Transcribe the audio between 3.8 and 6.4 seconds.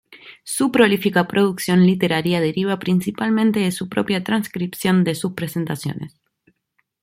propia transcripción de sus presentaciones.